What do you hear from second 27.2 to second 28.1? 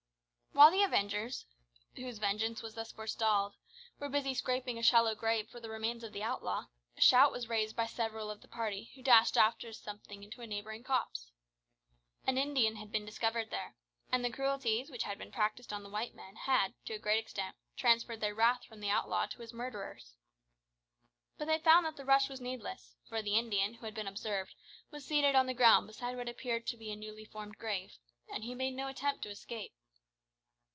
formed grave,